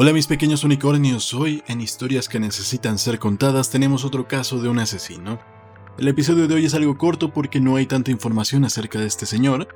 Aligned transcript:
Hola 0.00 0.12
mis 0.12 0.28
pequeños 0.28 0.62
unicornios, 0.62 1.34
hoy 1.34 1.64
en 1.66 1.80
Historias 1.80 2.28
que 2.28 2.38
necesitan 2.38 2.98
ser 2.98 3.18
contadas 3.18 3.68
tenemos 3.68 4.04
otro 4.04 4.28
caso 4.28 4.62
de 4.62 4.68
un 4.68 4.78
asesino. 4.78 5.40
El 5.98 6.06
episodio 6.06 6.46
de 6.46 6.54
hoy 6.54 6.66
es 6.66 6.74
algo 6.74 6.96
corto 6.96 7.32
porque 7.32 7.58
no 7.58 7.74
hay 7.74 7.86
tanta 7.86 8.12
información 8.12 8.64
acerca 8.64 9.00
de 9.00 9.08
este 9.08 9.26
señor, 9.26 9.66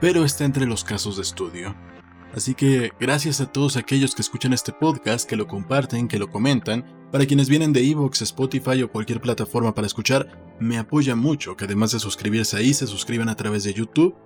pero 0.00 0.24
está 0.24 0.44
entre 0.44 0.66
los 0.66 0.82
casos 0.82 1.14
de 1.14 1.22
estudio. 1.22 1.76
Así 2.34 2.54
que 2.54 2.90
gracias 2.98 3.40
a 3.40 3.46
todos 3.46 3.76
aquellos 3.76 4.16
que 4.16 4.22
escuchan 4.22 4.52
este 4.52 4.72
podcast, 4.72 5.30
que 5.30 5.36
lo 5.36 5.46
comparten, 5.46 6.08
que 6.08 6.18
lo 6.18 6.28
comentan, 6.28 6.84
para 7.12 7.24
quienes 7.24 7.48
vienen 7.48 7.72
de 7.72 7.88
Evox, 7.88 8.22
Spotify 8.22 8.82
o 8.82 8.90
cualquier 8.90 9.20
plataforma 9.20 9.72
para 9.72 9.86
escuchar, 9.86 10.56
me 10.58 10.78
apoya 10.78 11.14
mucho 11.14 11.56
que 11.56 11.66
además 11.66 11.92
de 11.92 12.00
suscribirse 12.00 12.56
ahí 12.56 12.74
se 12.74 12.88
suscriban 12.88 13.28
a 13.28 13.36
través 13.36 13.62
de 13.62 13.72
YouTube 13.72 14.16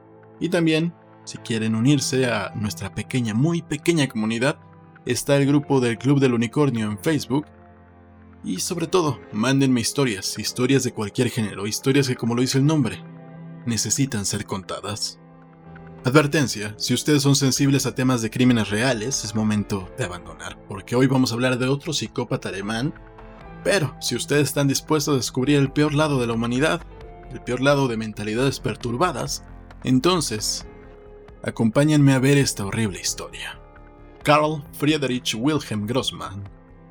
y 0.41 0.49
también, 0.49 0.95
si 1.27 1.37
quieren 1.37 1.75
unirse 1.75 2.25
a 2.33 2.55
nuestra 2.55 2.95
pequeña, 2.95 3.35
muy 3.35 3.61
pequeña 3.61 4.09
comunidad, 4.09 4.59
está 5.07 5.37
el 5.37 5.47
grupo 5.47 5.81
del 5.81 5.99
Club 5.99 6.21
del 6.21 6.35
Unicornio 6.35 6.91
en 6.91 6.99
Facebook. 6.99 7.47
Y 8.45 8.61
sobre 8.61 8.87
todo, 8.87 9.21
mándenme 9.33 9.81
historias, 9.81 10.39
historias 10.39 10.85
de 10.85 10.93
cualquier 10.93 11.31
género, 11.31 11.67
historias 11.67 12.09
que 12.09 12.17
como 12.17 12.35
lo 12.35 12.43
dice 12.43 12.59
el 12.59 12.67
nombre, 12.67 13.03
necesitan 13.67 14.27
ser 14.27 14.45
contadas. 14.45 15.19
Advertencia, 16.05 16.75
si 16.77 16.93
ustedes 16.93 17.23
son 17.23 17.35
sensibles 17.35 17.87
a 17.87 17.95
temas 17.95 18.21
de 18.21 18.29
crímenes 18.29 18.69
reales, 18.69 19.25
es 19.25 19.35
momento 19.35 19.89
de 19.97 20.05
abandonar, 20.05 20.59
porque 20.69 20.97
hoy 20.97 21.07
vamos 21.07 21.31
a 21.31 21.35
hablar 21.35 21.59
de 21.59 21.67
otro 21.67 21.95
psicópata 21.95 22.51
alemán, 22.51 22.93
pero 23.65 23.97
si 24.03 24.15
ustedes 24.15 24.49
están 24.49 24.69
dispuestos 24.69 25.15
a 25.15 25.17
descubrir 25.17 25.59
el 25.59 25.73
peor 25.73 25.95
lado 25.95 26.21
de 26.21 26.27
la 26.27 26.35
humanidad, 26.35 26.83
el 27.33 27.41
peor 27.41 27.63
lado 27.63 27.89
de 27.89 27.97
mentalidades 27.97 28.61
perturbadas, 28.61 29.45
entonces, 29.83 30.67
acompáñenme 31.43 32.13
a 32.13 32.19
ver 32.19 32.37
esta 32.37 32.67
horrible 32.67 33.01
historia. 33.01 33.64
Karl 34.25 34.65
Friedrich 34.73 35.37
Wilhelm 35.39 35.87
Grossmann 35.87 36.49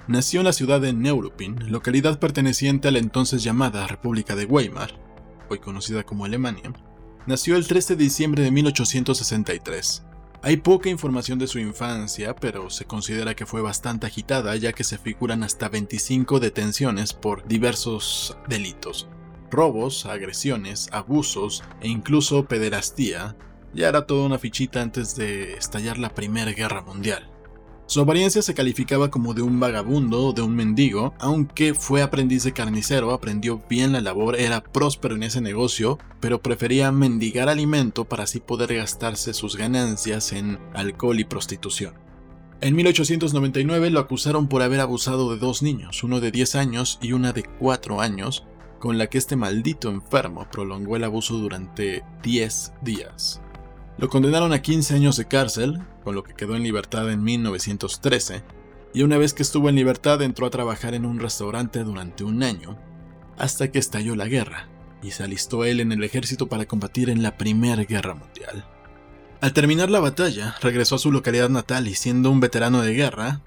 nació 0.08 0.42
en 0.42 0.46
la 0.46 0.54
ciudad 0.54 0.80
de 0.80 0.94
Neuruppin, 0.94 1.72
localidad 1.72 2.20
perteneciente 2.20 2.88
a 2.88 2.92
la 2.92 3.00
entonces 3.00 3.44
llamada 3.44 3.88
República 3.88 4.36
de 4.36 4.46
Weimar, 4.46 5.00
hoy 5.50 5.58
conocida 5.58 6.04
como 6.04 6.26
Alemania. 6.26 6.72
Nació 7.26 7.56
el 7.56 7.66
13 7.66 7.96
de 7.96 8.04
diciembre 8.04 8.44
de 8.44 8.52
1863. 8.52 10.04
Hay 10.44 10.58
poca 10.58 10.90
información 10.90 11.40
de 11.40 11.48
su 11.48 11.58
infancia, 11.58 12.36
pero 12.36 12.70
se 12.70 12.86
considera 12.86 13.36
que 13.36 13.48
fue 13.48 13.64
bastante 13.64 14.06
agitada 14.06 14.56
ya 14.56 14.72
que 14.72 14.84
se 14.84 15.00
figuran 15.00 15.42
hasta 15.42 15.70
25 15.70 16.40
detenciones 16.40 17.14
por 17.14 17.48
diversos 17.48 18.38
delitos, 18.48 19.08
robos, 19.50 20.06
agresiones, 20.06 20.88
abusos 20.92 21.64
e 21.82 21.88
incluso 21.88 22.46
pederastía, 22.46 23.36
ya 23.74 23.90
era 23.90 24.06
toda 24.06 24.26
una 24.26 24.40
fichita 24.40 24.82
antes 24.82 25.16
de 25.16 25.54
estallar 25.54 25.98
la 25.98 26.14
Primera 26.14 26.52
Guerra 26.52 26.82
Mundial. 26.82 27.30
Su 27.86 28.02
apariencia 28.02 28.42
se 28.42 28.54
calificaba 28.54 29.12
como 29.12 29.34
de 29.34 29.42
un 29.42 29.60
vagabundo 29.60 30.28
o 30.28 30.34
de 30.34 30.42
un 30.42 30.56
mendigo, 30.56 31.14
aunque 31.20 31.74
fue 31.74 32.02
aprendiz 32.02 32.44
de 32.44 32.54
carnicero, 32.54 33.12
aprendió 33.12 33.62
bien 33.70 33.92
la 33.92 34.02
labor, 34.02 34.40
era 34.40 34.64
próspero 34.64 35.16
en 35.16 35.24
ese 35.24 35.42
negocio, 35.42 36.00
pero 36.22 36.42
prefería 36.42 36.92
mendigar 36.92 37.50
alimento 37.50 38.06
para 38.06 38.24
así 38.24 38.40
poder 38.40 38.74
gastarse 38.74 39.34
sus 39.34 39.58
ganancias 39.58 40.32
en 40.32 40.60
alcohol 40.74 41.20
y 41.20 41.26
prostitución. 41.26 41.94
En 42.62 42.76
1899 42.76 43.90
lo 43.90 44.00
acusaron 44.00 44.48
por 44.48 44.62
haber 44.62 44.80
abusado 44.80 45.32
de 45.32 45.38
dos 45.38 45.62
niños, 45.62 46.02
uno 46.04 46.22
de 46.22 46.32
10 46.32 46.56
años 46.56 46.98
y 47.02 47.12
una 47.12 47.34
de 47.34 47.44
4 47.44 48.00
años, 48.00 48.46
con 48.80 48.98
la 48.98 49.08
que 49.08 49.18
este 49.18 49.36
maldito 49.36 49.90
enfermo 49.90 50.48
prolongó 50.50 50.96
el 50.96 51.04
abuso 51.04 51.36
durante 51.36 52.04
10 52.24 52.72
días. 52.82 53.42
Lo 53.98 54.10
condenaron 54.10 54.54
a 54.54 54.62
15 54.62 54.96
años 54.96 55.18
de 55.18 55.28
cárcel, 55.28 55.80
con 56.04 56.16
lo 56.16 56.24
que 56.24 56.34
quedó 56.34 56.56
en 56.56 56.64
libertad 56.64 57.12
en 57.12 57.24
1913, 57.24 58.44
y 58.94 59.04
una 59.04 59.18
vez 59.18 59.34
que 59.34 59.44
estuvo 59.44 59.70
en 59.70 59.76
libertad 59.76 60.22
entró 60.22 60.46
a 60.46 60.52
trabajar 60.52 60.94
en 60.94 61.06
un 61.06 61.20
restaurante 61.20 61.84
durante 61.84 62.24
un 62.24 62.44
año, 62.44 62.78
hasta 63.38 63.72
que 63.72 63.80
estalló 63.80 64.16
la 64.16 64.28
guerra, 64.28 64.68
y 65.02 65.12
se 65.12 65.24
alistó 65.24 65.64
él 65.66 65.80
en 65.80 65.92
el 65.92 66.04
ejército 66.04 66.48
para 66.48 66.66
combatir 66.66 67.10
en 67.10 67.24
la 67.24 67.38
Primera 67.38 67.84
Guerra 67.84 68.16
Mundial. 68.16 68.66
Al 69.42 69.54
terminar 69.54 69.90
la 69.90 70.00
batalla, 70.00 70.56
regresó 70.62 70.96
a 70.96 71.00
su 71.00 71.12
localidad 71.12 71.50
natal 71.50 71.88
y 71.88 71.96
siendo 71.96 72.32
un 72.32 72.40
veterano 72.40 72.82
de 72.82 72.94
guerra, 72.94 73.42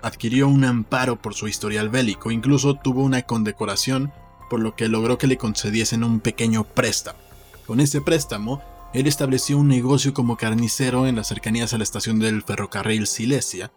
adquirió 0.00 0.48
un 0.48 0.64
amparo 0.64 1.20
por 1.20 1.34
su 1.34 1.46
historial 1.46 1.90
bélico, 1.90 2.30
incluso 2.30 2.74
tuvo 2.74 3.02
una 3.02 3.22
condecoración, 3.22 4.12
por 4.48 4.60
lo 4.60 4.74
que 4.74 4.88
logró 4.88 5.18
que 5.18 5.26
le 5.26 5.36
concediesen 5.36 6.04
un 6.04 6.20
pequeño 6.20 6.64
préstamo. 6.64 7.18
Con 7.66 7.80
ese 7.80 8.00
préstamo, 8.00 8.62
él 8.92 9.06
estableció 9.06 9.58
un 9.58 9.68
negocio 9.68 10.12
como 10.12 10.36
carnicero 10.36 11.06
en 11.06 11.16
las 11.16 11.28
cercanías 11.28 11.72
a 11.72 11.78
la 11.78 11.84
estación 11.84 12.18
del 12.18 12.42
ferrocarril 12.42 13.06
Silesia 13.06 13.72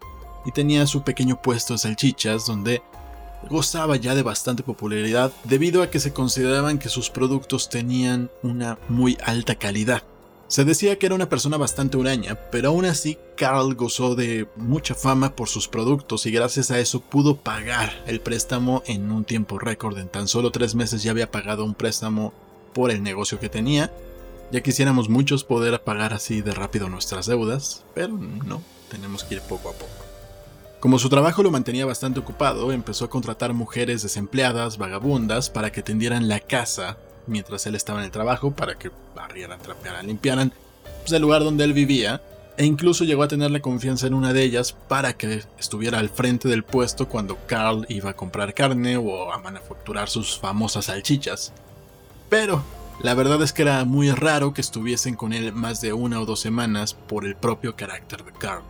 y 0.46 0.52
tenía 0.52 0.86
su 0.88 1.04
pequeño 1.04 1.42
puesto 1.42 1.74
de 1.74 1.80
salchichas 1.80 2.46
donde 2.46 2.82
gozaba 3.50 3.96
ya 3.96 4.14
de 4.16 4.24
bastante 4.24 4.64
popularidad 4.64 5.32
debido 5.46 5.84
a 5.84 5.90
que 5.90 6.00
se 6.00 6.14
consideraban 6.14 6.80
que 6.80 6.90
sus 6.90 7.10
productos 7.10 7.70
tenían 7.70 8.30
una 8.44 8.78
muy 8.90 9.18
alta 9.24 9.56
calidad. 9.56 10.04
Se 10.48 10.64
decía 10.64 11.00
que 11.00 11.08
era 11.08 11.16
una 11.16 11.30
persona 11.30 11.58
bastante 11.58 11.98
huraña, 11.98 12.36
pero 12.52 12.70
aún 12.70 12.86
así 12.86 13.18
Carl 13.36 13.74
gozó 13.74 14.16
de 14.16 14.48
mucha 14.58 14.94
fama 14.94 15.36
por 15.36 15.50
sus 15.50 15.68
productos 15.68 16.26
y 16.28 16.32
gracias 16.32 16.70
a 16.70 16.80
eso 16.80 17.00
pudo 17.00 17.38
pagar 17.38 18.04
el 18.06 18.20
préstamo 18.20 18.84
en 18.86 19.12
un 19.12 19.26
tiempo 19.26 19.58
récord. 19.58 19.98
En 19.98 20.08
tan 20.08 20.28
solo 20.28 20.52
tres 20.52 20.76
meses 20.76 21.02
ya 21.02 21.12
había 21.12 21.32
pagado 21.32 21.66
un 21.66 21.74
préstamo 21.74 22.32
por 22.74 22.92
el 22.92 23.02
negocio 23.02 23.40
que 23.40 23.50
tenía 23.50 23.92
ya 24.52 24.62
quisiéramos 24.62 25.10
muchos 25.10 25.44
poder 25.44 25.82
pagar 25.82 26.14
así 26.14 26.42
de 26.42 26.54
rápido 26.54 26.90
nuestras 26.90 27.26
deudas, 27.26 27.84
pero 27.94 28.10
no, 28.10 28.62
tenemos 28.90 29.24
que 29.24 29.36
ir 29.36 29.42
poco 29.42 29.70
a 29.70 29.74
poco. 29.74 30.06
Como 30.80 31.00
su 31.00 31.10
trabajo 31.10 31.42
lo 31.42 31.52
mantenía 31.52 31.86
bastante 31.86 32.20
ocupado, 32.20 32.72
empezó 32.72 33.06
a 33.06 33.10
contratar 33.10 33.54
mujeres 33.54 34.04
desempleadas, 34.04 34.78
vagabundas, 34.78 35.50
para 35.50 35.72
que 35.72 35.82
tendieran 35.82 36.28
la 36.28 36.40
casa 36.40 36.98
mientras 37.28 37.66
él 37.66 37.76
estaba 37.76 38.00
en 38.00 38.06
el 38.06 38.12
trabajo, 38.12 38.52
para 38.52 38.76
que 38.76 38.92
barrieran, 39.16 39.60
trapearan, 39.60 40.06
limpiaran 40.06 40.54
pues, 41.02 41.12
el 41.14 41.24
lugar 41.24 41.44
donde 41.44 41.64
él 41.64 41.74
vivía, 41.74 42.22
e 42.58 42.66
incluso 42.66 43.04
llegó 43.04 43.24
a 43.24 43.28
tener 43.28 43.52
la 43.52 43.62
confianza 43.62 44.08
en 44.08 44.14
una 44.14 44.32
de 44.32 44.44
ellas 44.44 44.74
para 44.74 45.14
que 45.14 45.44
estuviera 45.60 46.00
al 46.00 46.10
frente 46.10 46.48
del 46.48 46.64
puesto 46.64 47.10
cuando 47.10 47.38
Carl 47.48 47.86
iba 47.90 48.12
a 48.12 48.16
comprar 48.16 48.54
carne 48.54 48.96
o 48.96 49.34
a 49.34 49.40
manufacturar 49.40 50.08
sus 50.08 50.38
famosas 50.38 50.86
salchichas. 50.86 51.52
Pero 52.30 52.64
la 53.02 53.14
verdad 53.14 53.42
es 53.42 53.52
que 53.52 53.64
era 53.64 53.84
muy 53.86 54.10
raro 54.12 54.54
que 54.54 54.62
estuviesen 54.62 55.16
con 55.16 55.34
él 55.34 55.54
más 55.54 55.82
de 55.82 55.94
una 55.94 56.22
o 56.22 56.26
dos 56.26 56.40
semanas 56.40 56.94
por 56.94 57.26
el 57.26 57.36
propio 57.36 57.76
carácter 57.76 58.24
de 58.24 58.32
Carl. 58.32 58.64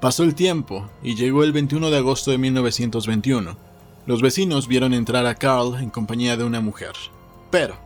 Pasó 0.00 0.24
el 0.24 0.34
tiempo 0.34 0.88
y 1.02 1.14
llegó 1.14 1.42
el 1.42 1.52
21 1.52 1.90
de 1.90 1.98
agosto 1.98 2.30
de 2.30 2.38
1921. 2.38 3.56
Los 4.06 4.22
vecinos 4.22 4.68
vieron 4.68 4.94
entrar 4.94 5.26
a 5.26 5.34
Carl 5.34 5.76
en 5.76 5.90
compañía 5.90 6.36
de 6.36 6.44
una 6.44 6.60
mujer, 6.60 6.92
pero 7.50 7.76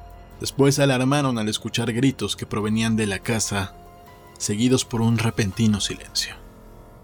después 0.41 0.78
alarmaron 0.78 1.38
al 1.38 1.48
escuchar 1.48 1.92
gritos 1.92 2.36
que 2.36 2.47
provenían 2.47 2.97
de 2.97 3.06
la 3.06 3.21
casa, 3.21 3.75
seguidos 4.38 4.84
por 4.84 5.00
un 5.00 5.19
repentino 5.19 5.81
silencio. 5.81 6.34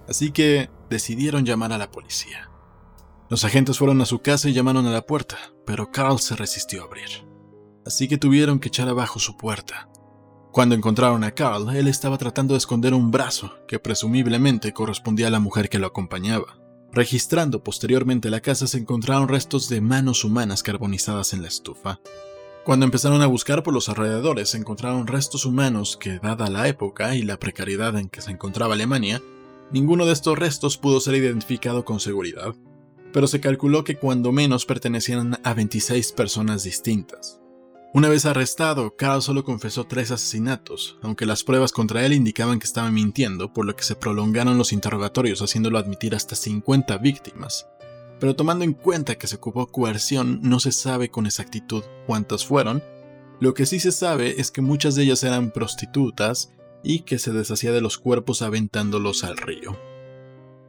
Así 0.08 0.32
que 0.32 0.70
decidieron 0.88 1.44
llamar 1.44 1.72
a 1.72 1.78
la 1.78 1.90
policía. 1.90 2.50
Los 3.28 3.44
agentes 3.44 3.78
fueron 3.78 4.00
a 4.00 4.06
su 4.06 4.20
casa 4.20 4.48
y 4.48 4.52
llamaron 4.52 4.86
a 4.86 4.90
la 4.90 5.02
puerta, 5.02 5.38
pero 5.64 5.92
Carl 5.92 6.18
se 6.18 6.34
resistió 6.34 6.82
a 6.82 6.86
abrir 6.86 7.29
así 7.84 8.08
que 8.08 8.18
tuvieron 8.18 8.58
que 8.58 8.68
echar 8.68 8.88
abajo 8.88 9.18
su 9.18 9.36
puerta. 9.36 9.88
Cuando 10.52 10.74
encontraron 10.74 11.22
a 11.22 11.30
Carl, 11.30 11.74
él 11.76 11.86
estaba 11.86 12.18
tratando 12.18 12.54
de 12.54 12.58
esconder 12.58 12.92
un 12.92 13.10
brazo 13.10 13.52
que 13.68 13.78
presumiblemente 13.78 14.72
correspondía 14.72 15.28
a 15.28 15.30
la 15.30 15.38
mujer 15.38 15.68
que 15.68 15.78
lo 15.78 15.86
acompañaba. 15.86 16.58
Registrando 16.92 17.62
posteriormente 17.62 18.30
la 18.30 18.40
casa 18.40 18.66
se 18.66 18.78
encontraron 18.78 19.28
restos 19.28 19.68
de 19.68 19.80
manos 19.80 20.24
humanas 20.24 20.64
carbonizadas 20.64 21.32
en 21.34 21.42
la 21.42 21.48
estufa. 21.48 22.00
Cuando 22.64 22.84
empezaron 22.84 23.22
a 23.22 23.26
buscar 23.26 23.62
por 23.62 23.72
los 23.72 23.88
alrededores, 23.88 24.54
encontraron 24.56 25.06
restos 25.06 25.46
humanos 25.46 25.96
que, 25.96 26.18
dada 26.18 26.50
la 26.50 26.66
época 26.66 27.14
y 27.14 27.22
la 27.22 27.38
precariedad 27.38 27.96
en 27.96 28.08
que 28.08 28.20
se 28.20 28.32
encontraba 28.32 28.74
Alemania, 28.74 29.22
ninguno 29.70 30.04
de 30.04 30.12
estos 30.12 30.36
restos 30.36 30.78
pudo 30.78 31.00
ser 31.00 31.14
identificado 31.14 31.84
con 31.84 32.00
seguridad, 32.00 32.54
pero 33.12 33.28
se 33.28 33.40
calculó 33.40 33.84
que 33.84 33.96
cuando 33.96 34.32
menos 34.32 34.66
pertenecían 34.66 35.38
a 35.42 35.54
26 35.54 36.12
personas 36.12 36.64
distintas. 36.64 37.39
Una 37.92 38.08
vez 38.08 38.24
arrestado, 38.24 38.94
Carl 38.94 39.20
solo 39.20 39.42
confesó 39.42 39.84
tres 39.84 40.12
asesinatos, 40.12 40.96
aunque 41.02 41.26
las 41.26 41.42
pruebas 41.42 41.72
contra 41.72 42.06
él 42.06 42.12
indicaban 42.12 42.60
que 42.60 42.66
estaba 42.66 42.88
mintiendo, 42.92 43.52
por 43.52 43.66
lo 43.66 43.74
que 43.74 43.82
se 43.82 43.96
prolongaron 43.96 44.56
los 44.56 44.72
interrogatorios 44.72 45.42
haciéndolo 45.42 45.76
admitir 45.76 46.14
hasta 46.14 46.36
50 46.36 46.98
víctimas. 46.98 47.66
Pero 48.20 48.36
tomando 48.36 48.64
en 48.64 48.74
cuenta 48.74 49.16
que 49.16 49.26
se 49.26 49.36
ocupó 49.36 49.66
coerción, 49.66 50.38
no 50.40 50.60
se 50.60 50.70
sabe 50.70 51.10
con 51.10 51.26
exactitud 51.26 51.82
cuántas 52.06 52.46
fueron, 52.46 52.80
lo 53.40 53.54
que 53.54 53.66
sí 53.66 53.80
se 53.80 53.90
sabe 53.90 54.40
es 54.40 54.52
que 54.52 54.60
muchas 54.60 54.94
de 54.94 55.02
ellas 55.02 55.24
eran 55.24 55.50
prostitutas 55.50 56.52
y 56.84 57.00
que 57.00 57.18
se 57.18 57.32
deshacía 57.32 57.72
de 57.72 57.80
los 57.80 57.98
cuerpos 57.98 58.42
aventándolos 58.42 59.24
al 59.24 59.36
río. 59.36 59.76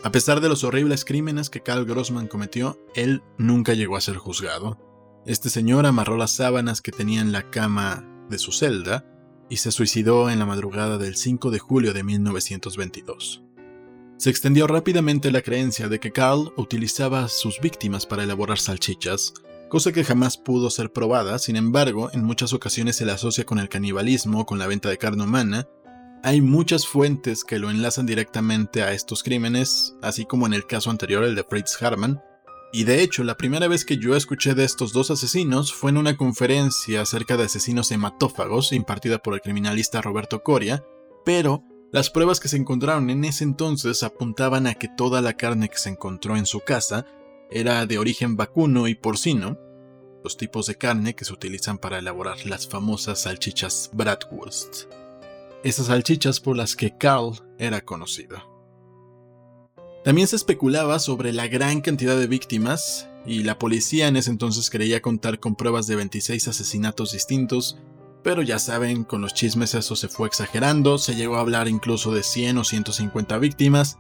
A 0.04 0.12
pesar 0.12 0.42
de 0.42 0.50
los 0.50 0.64
horribles 0.64 1.06
crímenes 1.06 1.52
que 1.52 1.62
Carl 1.62 1.86
Grossman 1.86 2.28
cometió, 2.28 2.80
él 2.96 3.22
nunca 3.38 3.76
llegó 3.76 3.96
a 3.96 4.02
ser 4.02 4.16
juzgado. 4.18 4.80
Este 5.26 5.52
señor 5.52 5.86
amarró 5.86 6.18
las 6.18 6.32
sábanas 6.32 6.82
que 6.82 6.92
tenía 6.92 7.22
en 7.22 7.32
la 7.32 7.52
cama 7.52 8.04
de 8.28 8.40
su 8.40 8.52
celda 8.52 9.06
y 9.52 9.58
se 9.58 9.72
suicidó 9.72 10.32
en 10.32 10.40
la 10.40 10.48
madrugada 10.48 10.98
del 10.98 11.16
5 11.16 11.52
de 11.52 11.60
julio 11.60 11.94
de 11.94 12.04
1922. 12.04 13.44
se 14.18 14.30
extendió 14.30 14.66
rápidamente 14.68 15.32
la 15.32 15.42
creencia 15.42 15.90
de 15.90 16.00
que 16.00 16.12
Carl 16.12 16.54
utilizaba 16.58 17.24
a 17.24 17.28
sus 17.28 17.60
víctimas 17.60 18.06
para 18.06 18.24
elaborar 18.24 18.60
salchichas, 18.60 19.34
cosa 19.70 19.92
que 19.92 20.04
jamás 20.04 20.38
pudo 20.38 20.70
ser 20.70 20.92
probada, 20.92 21.38
sin 21.40 21.56
embargo, 21.56 22.10
en 22.14 22.24
muchas 22.24 22.54
ocasiones 22.54 22.96
se 22.96 23.06
le 23.06 23.12
asocia 23.12 23.46
con 23.46 23.60
el 23.60 23.70
canibalismo, 23.70 24.46
con 24.46 24.60
la 24.60 24.68
venta 24.68 24.90
de 24.90 24.98
carne 24.98 25.24
humana. 25.24 25.68
Hay 26.24 26.42
muchas 26.42 26.88
fuentes 26.88 27.44
que 27.44 27.58
lo 27.58 27.72
enlazan 27.72 28.06
directamente 28.06 28.84
a 28.84 28.94
estos 28.94 29.24
crímenes, 29.24 29.96
así 30.02 30.26
como 30.26 30.46
en 30.46 30.54
el 30.54 30.68
caso 30.68 30.90
anterior, 30.92 31.24
el 31.24 31.36
de 31.36 31.44
Fritz 31.44 31.82
Harman. 31.82 32.22
Y 32.74 32.86
de 32.86 33.02
hecho, 33.02 33.24
la 33.24 33.36
primera 33.36 33.68
vez 33.68 33.84
que 33.84 33.98
yo 33.98 34.16
escuché 34.16 34.56
de 34.56 34.64
estos 34.64 34.94
dos 34.94 35.12
asesinos 35.12 35.74
fue 35.74 35.92
en 35.92 35.98
una 35.98 36.16
conferencia 36.16 37.02
acerca 37.02 37.36
de 37.36 37.44
asesinos 37.44 37.92
hematófagos 37.92 38.72
impartida 38.72 39.20
por 39.20 39.34
el 39.34 39.42
criminalista 39.42 40.02
Roberto 40.02 40.42
Coria, 40.42 40.86
pero 41.26 41.64
las 41.92 42.10
pruebas 42.10 42.40
que 42.40 42.48
se 42.48 42.56
encontraron 42.56 43.10
en 43.10 43.26
ese 43.26 43.44
entonces 43.44 44.04
apuntaban 44.04 44.68
a 44.68 44.76
que 44.76 44.88
toda 44.88 45.22
la 45.22 45.34
carne 45.34 45.68
que 45.68 45.78
se 45.78 45.90
encontró 45.90 46.38
en 46.38 46.46
su 46.46 46.62
casa 46.62 47.06
era 47.50 47.86
de 47.86 47.98
origen 47.98 48.38
vacuno 48.38 48.88
y 48.88 48.96
porcino, 48.96 49.60
los 50.24 50.38
tipos 50.38 50.68
de 50.68 50.76
carne 50.76 51.14
que 51.14 51.26
se 51.26 51.34
utilizan 51.34 51.78
para 51.78 52.00
elaborar 52.00 52.46
las 52.46 52.70
famosas 52.70 53.24
salchichas 53.24 53.90
Bratwurst. 53.92 54.86
Esas 55.66 55.88
salchichas 55.88 56.40
por 56.40 56.56
las 56.56 56.78
que 56.78 56.98
Carl 56.98 57.34
era 57.58 57.82
conocido. 57.82 58.50
También 60.03 60.27
se 60.27 60.36
especulaba 60.36 61.00
sobre 61.00 61.31
la 61.33 61.48
gran 61.48 61.81
cantidad 61.81 62.18
de 62.18 62.27
víctimas, 62.27 63.07
y 63.25 63.44
la 63.44 63.59
policía 63.59 64.07
en 64.07 64.18
ese 64.18 64.31
entonces 64.31 64.69
creía 64.69 65.01
contar 65.01 65.39
con 65.39 65.56
pruebas 65.56 65.86
de 65.86 65.95
26 65.95 66.48
asesinatos 66.48 67.12
distintos 67.12 67.77
pero 68.24 68.42
ya 68.44 68.59
saben, 68.59 69.03
con 69.03 69.21
los 69.21 69.33
chismes 69.33 69.74
eso 69.74 69.95
se 69.95 70.07
fue 70.07 70.27
exagerando, 70.27 70.98
se 70.98 71.15
llegó 71.15 71.38
a 71.38 71.39
hablar 71.39 71.68
incluso 71.68 72.13
de 72.13 72.24
100 72.24 72.59
o 72.59 72.63
150 72.63 73.38
víctimas, 73.39 73.98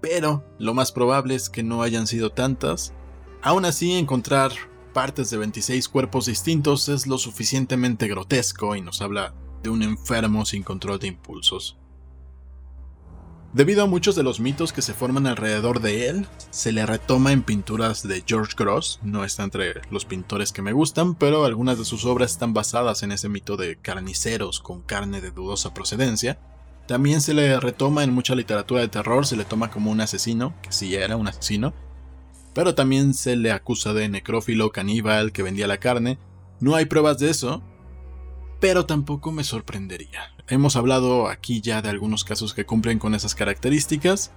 pero 0.00 0.44
lo 0.58 0.72
más 0.72 0.92
probable 0.92 1.34
es 1.34 1.50
que 1.50 1.62
no 1.62 1.82
hayan 1.82 2.06
sido 2.06 2.30
tantas. 2.30 2.94
Aún 3.42 3.66
así, 3.66 3.92
encontrar 3.92 4.52
partes 4.94 5.28
de 5.30 5.36
26 5.36 5.88
cuerpos 5.88 6.26
distintos 6.26 6.88
es 6.88 7.06
lo 7.06 7.18
suficientemente 7.18 8.08
grotesco 8.08 8.74
y 8.74 8.80
nos 8.80 9.02
habla 9.02 9.34
de 9.62 9.68
un 9.68 9.82
enfermo 9.82 10.46
sin 10.46 10.62
control 10.62 10.98
de 10.98 11.08
impulsos. 11.08 11.76
Debido 13.52 13.82
a 13.82 13.86
muchos 13.86 14.14
de 14.14 14.22
los 14.22 14.38
mitos 14.38 14.72
que 14.72 14.80
se 14.80 14.94
forman 14.94 15.26
alrededor 15.26 15.80
de 15.80 16.08
él, 16.08 16.28
se 16.50 16.70
le 16.70 16.86
retoma 16.86 17.32
en 17.32 17.42
pinturas 17.42 18.06
de 18.06 18.22
George 18.24 18.54
Gross, 18.56 19.00
no 19.02 19.24
está 19.24 19.42
entre 19.42 19.82
los 19.90 20.04
pintores 20.04 20.52
que 20.52 20.62
me 20.62 20.72
gustan, 20.72 21.16
pero 21.16 21.44
algunas 21.44 21.76
de 21.76 21.84
sus 21.84 22.04
obras 22.04 22.30
están 22.30 22.54
basadas 22.54 23.02
en 23.02 23.10
ese 23.10 23.28
mito 23.28 23.56
de 23.56 23.74
carniceros 23.74 24.60
con 24.60 24.82
carne 24.82 25.20
de 25.20 25.32
dudosa 25.32 25.74
procedencia. 25.74 26.38
También 26.86 27.20
se 27.20 27.34
le 27.34 27.58
retoma 27.58 28.04
en 28.04 28.14
mucha 28.14 28.36
literatura 28.36 28.82
de 28.82 28.88
terror, 28.88 29.26
se 29.26 29.36
le 29.36 29.44
toma 29.44 29.68
como 29.68 29.90
un 29.90 30.00
asesino, 30.00 30.54
que 30.62 30.70
sí 30.70 30.94
era 30.94 31.16
un 31.16 31.26
asesino, 31.26 31.74
pero 32.54 32.76
también 32.76 33.14
se 33.14 33.34
le 33.34 33.50
acusa 33.50 33.92
de 33.92 34.08
necrófilo, 34.08 34.70
caníbal, 34.70 35.32
que 35.32 35.42
vendía 35.42 35.66
la 35.66 35.78
carne. 35.78 36.18
No 36.60 36.76
hay 36.76 36.84
pruebas 36.84 37.18
de 37.18 37.30
eso, 37.30 37.64
pero 38.60 38.84
tampoco 38.84 39.32
me 39.32 39.42
sorprendería. 39.42 40.34
Hemos 40.46 40.76
hablado 40.76 41.28
aquí 41.28 41.60
ya 41.60 41.80
de 41.82 41.88
algunos 41.88 42.24
casos 42.24 42.54
que 42.54 42.66
cumplen 42.66 42.98
con 42.98 43.14
esas 43.14 43.34
características. 43.34 44.30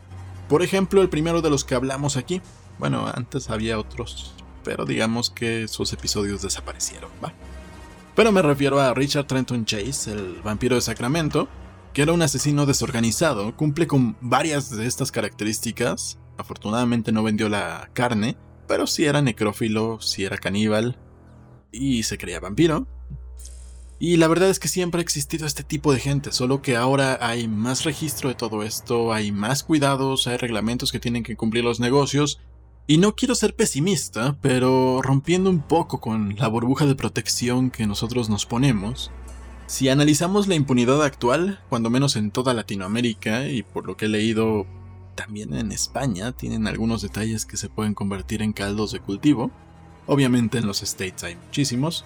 Por 0.47 0.63
ejemplo, 0.63 1.01
el 1.01 1.09
primero 1.09 1.41
de 1.41 1.49
los 1.49 1.65
que 1.65 1.75
hablamos 1.75 2.15
aquí. 2.17 2.41
Bueno, 2.79 3.11
antes 3.13 3.49
había 3.49 3.77
otros, 3.77 4.33
pero 4.63 4.85
digamos 4.85 5.29
que 5.29 5.63
esos 5.63 5.91
episodios 5.93 6.41
desaparecieron. 6.41 7.11
Pero 8.15 8.31
me 8.31 8.41
refiero 8.41 8.79
a 8.79 8.93
Richard 8.93 9.27
Trenton 9.27 9.65
Chase, 9.65 10.11
el 10.11 10.41
vampiro 10.43 10.75
de 10.75 10.81
Sacramento, 10.81 11.49
que 11.93 12.03
era 12.03 12.13
un 12.13 12.21
asesino 12.21 12.65
desorganizado, 12.65 13.55
cumple 13.55 13.87
con 13.87 14.15
varias 14.21 14.69
de 14.69 14.87
estas 14.87 15.11
características. 15.11 16.17
Afortunadamente 16.37 17.11
no 17.11 17.23
vendió 17.23 17.49
la 17.49 17.89
carne, 17.93 18.37
pero 18.67 18.87
sí 18.87 19.05
era 19.05 19.21
necrófilo, 19.21 19.99
sí 20.01 20.23
era 20.23 20.37
caníbal 20.37 20.97
y 21.71 22.03
se 22.03 22.17
creía 22.17 22.39
vampiro. 22.39 22.87
Y 24.05 24.17
la 24.17 24.27
verdad 24.27 24.49
es 24.49 24.59
que 24.59 24.67
siempre 24.67 24.99
ha 24.99 25.01
existido 25.01 25.47
este 25.47 25.63
tipo 25.63 25.93
de 25.93 25.99
gente, 26.01 26.33
solo 26.33 26.61
que 26.61 26.75
ahora 26.75 27.17
hay 27.21 27.47
más 27.47 27.85
registro 27.85 28.27
de 28.27 28.35
todo 28.35 28.61
esto, 28.61 29.13
hay 29.13 29.31
más 29.31 29.63
cuidados, 29.63 30.27
hay 30.27 30.35
reglamentos 30.35 30.91
que 30.91 30.99
tienen 30.99 31.23
que 31.23 31.37
cumplir 31.37 31.63
los 31.63 31.79
negocios. 31.79 32.41
Y 32.85 32.97
no 32.97 33.15
quiero 33.15 33.33
ser 33.33 33.55
pesimista, 33.55 34.35
pero 34.41 35.01
rompiendo 35.01 35.49
un 35.49 35.61
poco 35.61 36.01
con 36.01 36.35
la 36.35 36.49
burbuja 36.49 36.85
de 36.85 36.95
protección 36.95 37.71
que 37.71 37.87
nosotros 37.87 38.29
nos 38.29 38.45
ponemos, 38.45 39.09
si 39.67 39.87
analizamos 39.87 40.49
la 40.49 40.55
impunidad 40.55 41.01
actual, 41.01 41.61
cuando 41.69 41.89
menos 41.89 42.17
en 42.17 42.31
toda 42.31 42.53
Latinoamérica, 42.53 43.47
y 43.47 43.63
por 43.63 43.85
lo 43.87 43.95
que 43.95 44.07
he 44.07 44.09
leído 44.09 44.67
también 45.15 45.53
en 45.53 45.71
España, 45.71 46.33
tienen 46.33 46.67
algunos 46.67 47.01
detalles 47.01 47.45
que 47.45 47.55
se 47.55 47.69
pueden 47.69 47.93
convertir 47.93 48.41
en 48.41 48.51
caldos 48.51 48.91
de 48.91 48.99
cultivo. 48.99 49.49
Obviamente 50.07 50.57
en 50.57 50.67
los 50.67 50.83
States 50.83 51.23
hay 51.23 51.37
muchísimos, 51.37 52.03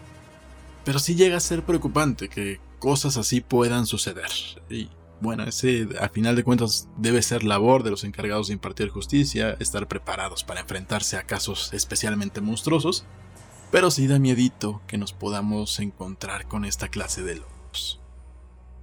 pero 0.88 1.00
sí 1.00 1.16
llega 1.16 1.36
a 1.36 1.42
ser 1.42 1.64
preocupante 1.64 2.30
que 2.30 2.62
cosas 2.80 3.18
así 3.18 3.42
puedan 3.42 3.86
suceder. 3.86 4.30
Y 4.70 4.90
bueno, 5.20 5.44
ese 5.44 5.86
a 6.00 6.08
final 6.08 6.38
de 6.38 6.46
cuentas 6.46 6.88
debe 6.96 7.22
ser 7.22 7.44
labor 7.44 7.84
de 7.84 7.92
los 7.92 8.06
encargados 8.06 8.48
de 8.48 8.54
impartir 8.54 8.88
justicia, 8.88 9.58
estar 9.60 9.90
preparados 9.90 10.46
para 10.46 10.62
enfrentarse 10.62 11.18
a 11.18 11.24
casos 11.24 11.74
especialmente 11.74 12.40
monstruosos. 12.40 13.04
Pero 13.70 13.92
sí 13.92 14.08
da 14.08 14.18
miedito 14.18 14.82
que 14.88 14.98
nos 14.98 15.12
podamos 15.12 15.78
encontrar 15.82 16.48
con 16.48 16.64
esta 16.64 16.88
clase 16.88 17.22
de 17.22 17.36
locos. 17.36 18.00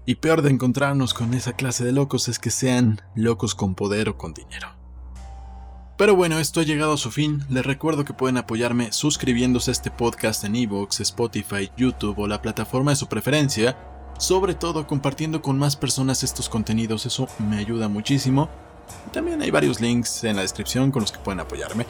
Y 0.04 0.16
peor 0.16 0.42
de 0.42 0.50
encontrarnos 0.50 1.14
con 1.14 1.32
esa 1.32 1.54
clase 1.54 1.86
de 1.86 1.92
locos 1.92 2.28
es 2.28 2.38
que 2.38 2.50
sean 2.50 3.00
locos 3.14 3.54
con 3.54 3.74
poder 3.74 4.10
o 4.10 4.18
con 4.18 4.34
dinero. 4.34 4.83
Pero 5.96 6.16
bueno, 6.16 6.40
esto 6.40 6.58
ha 6.58 6.64
llegado 6.64 6.94
a 6.94 6.98
su 6.98 7.12
fin. 7.12 7.44
Les 7.48 7.64
recuerdo 7.64 8.04
que 8.04 8.12
pueden 8.12 8.36
apoyarme 8.36 8.92
suscribiéndose 8.92 9.70
a 9.70 9.72
este 9.72 9.92
podcast 9.92 10.42
en 10.42 10.56
Evox, 10.56 10.98
Spotify, 10.98 11.70
YouTube 11.76 12.18
o 12.18 12.26
la 12.26 12.42
plataforma 12.42 12.90
de 12.90 12.96
su 12.96 13.06
preferencia. 13.06 13.78
Sobre 14.18 14.54
todo 14.54 14.88
compartiendo 14.88 15.40
con 15.40 15.56
más 15.56 15.76
personas 15.76 16.24
estos 16.24 16.48
contenidos, 16.48 17.06
eso 17.06 17.28
me 17.38 17.58
ayuda 17.58 17.88
muchísimo. 17.88 18.48
También 19.12 19.40
hay 19.40 19.52
varios 19.52 19.80
links 19.80 20.24
en 20.24 20.34
la 20.34 20.42
descripción 20.42 20.90
con 20.90 21.02
los 21.02 21.12
que 21.12 21.20
pueden 21.20 21.38
apoyarme. 21.38 21.86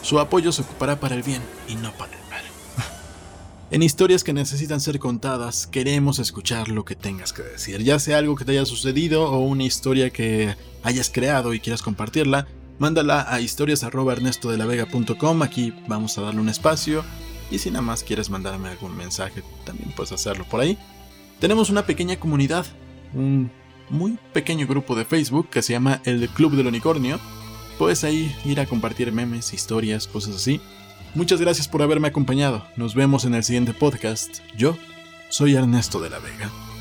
Su 0.00 0.18
apoyo 0.18 0.50
se 0.50 0.62
ocupará 0.62 0.98
para 0.98 1.14
el 1.14 1.22
bien 1.22 1.42
y 1.68 1.74
no 1.74 1.92
para 1.92 2.12
el 2.12 2.30
mal. 2.30 2.44
En 3.70 3.82
historias 3.82 4.24
que 4.24 4.32
necesitan 4.32 4.80
ser 4.80 4.98
contadas, 4.98 5.66
queremos 5.66 6.18
escuchar 6.18 6.68
lo 6.68 6.86
que 6.86 6.96
tengas 6.96 7.32
que 7.34 7.42
decir, 7.42 7.82
ya 7.82 7.98
sea 7.98 8.18
algo 8.18 8.34
que 8.34 8.44
te 8.44 8.52
haya 8.52 8.66
sucedido 8.66 9.30
o 9.30 9.40
una 9.40 9.64
historia 9.64 10.10
que 10.10 10.56
hayas 10.82 11.10
creado 11.10 11.54
y 11.54 11.60
quieras 11.60 11.82
compartirla 11.82 12.46
mándala 12.78 13.26
a 13.28 13.40
historias.ernestodelavega.com, 13.40 15.42
aquí 15.42 15.74
vamos 15.86 16.18
a 16.18 16.22
darle 16.22 16.40
un 16.40 16.48
espacio 16.48 17.04
y 17.50 17.58
si 17.58 17.70
nada 17.70 17.82
más 17.82 18.02
quieres 18.02 18.30
mandarme 18.30 18.70
algún 18.70 18.96
mensaje 18.96 19.42
también 19.64 19.92
puedes 19.92 20.12
hacerlo 20.12 20.44
por 20.48 20.60
ahí. 20.60 20.78
Tenemos 21.38 21.70
una 21.70 21.86
pequeña 21.86 22.16
comunidad, 22.16 22.66
un 23.14 23.50
muy 23.90 24.18
pequeño 24.32 24.66
grupo 24.66 24.94
de 24.94 25.04
Facebook 25.04 25.50
que 25.50 25.62
se 25.62 25.74
llama 25.74 26.00
el 26.04 26.28
Club 26.28 26.56
del 26.56 26.66
Unicornio. 26.66 27.20
Puedes 27.78 28.04
ahí 28.04 28.34
ir 28.44 28.60
a 28.60 28.66
compartir 28.66 29.12
memes, 29.12 29.52
historias, 29.52 30.06
cosas 30.06 30.36
así. 30.36 30.60
Muchas 31.14 31.40
gracias 31.40 31.68
por 31.68 31.82
haberme 31.82 32.08
acompañado. 32.08 32.64
Nos 32.76 32.94
vemos 32.94 33.24
en 33.24 33.34
el 33.34 33.44
siguiente 33.44 33.74
podcast. 33.74 34.38
Yo 34.56 34.76
soy 35.28 35.56
Ernesto 35.56 36.00
de 36.00 36.10
la 36.10 36.18
Vega. 36.18 36.71